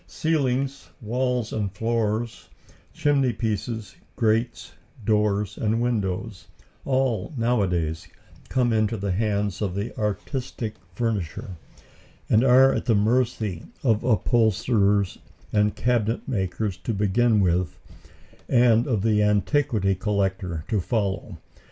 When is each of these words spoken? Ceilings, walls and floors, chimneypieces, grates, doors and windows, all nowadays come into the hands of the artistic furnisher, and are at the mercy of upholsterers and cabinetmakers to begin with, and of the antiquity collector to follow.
Ceilings, 0.07 0.89
walls 0.99 1.53
and 1.53 1.71
floors, 1.71 2.49
chimneypieces, 2.91 3.93
grates, 4.15 4.71
doors 5.05 5.59
and 5.59 5.79
windows, 5.79 6.47
all 6.85 7.31
nowadays 7.37 8.07
come 8.49 8.73
into 8.73 8.97
the 8.97 9.11
hands 9.11 9.61
of 9.61 9.75
the 9.75 9.95
artistic 9.99 10.73
furnisher, 10.95 11.49
and 12.31 12.43
are 12.43 12.73
at 12.73 12.85
the 12.85 12.95
mercy 12.95 13.61
of 13.83 14.03
upholsterers 14.03 15.19
and 15.53 15.75
cabinetmakers 15.75 16.81
to 16.81 16.95
begin 16.95 17.39
with, 17.39 17.77
and 18.49 18.87
of 18.87 19.03
the 19.03 19.21
antiquity 19.21 19.93
collector 19.93 20.65
to 20.67 20.79
follow. 20.79 21.37